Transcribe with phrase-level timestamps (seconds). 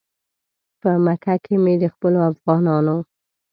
[0.81, 2.97] په مکه کې مې د خپلو افغانانو.